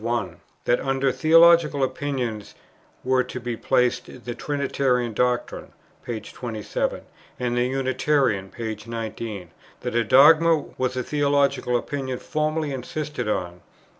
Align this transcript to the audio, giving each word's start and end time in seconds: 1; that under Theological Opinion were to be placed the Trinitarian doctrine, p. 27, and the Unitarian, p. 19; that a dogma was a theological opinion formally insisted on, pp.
1; 0.03 0.37
that 0.65 0.79
under 0.79 1.11
Theological 1.11 1.83
Opinion 1.83 2.43
were 3.03 3.23
to 3.25 3.39
be 3.39 3.55
placed 3.55 4.25
the 4.25 4.33
Trinitarian 4.33 5.13
doctrine, 5.13 5.73
p. 6.03 6.19
27, 6.19 7.01
and 7.39 7.55
the 7.55 7.65
Unitarian, 7.67 8.49
p. 8.49 8.75
19; 8.83 9.51
that 9.81 9.93
a 9.93 10.03
dogma 10.03 10.57
was 10.79 10.97
a 10.97 11.03
theological 11.03 11.77
opinion 11.77 12.17
formally 12.17 12.71
insisted 12.73 13.29
on, 13.29 13.57
pp. 13.57 13.61